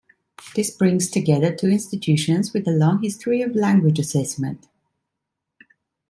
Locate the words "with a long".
2.53-3.03